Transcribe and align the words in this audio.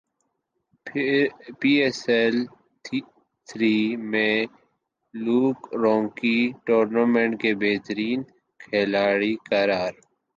پی 1.59 1.71
S 1.81 1.99
L 2.09 2.37
three 3.47 3.75
میں 4.11 4.35
Luke 5.13 5.59
Ronchi 5.83 6.37
tournament 6.65 7.41
کے 7.41 7.53
بہترین 7.61 8.19
کھلاڑی 8.59 9.35
قرار 9.49 9.93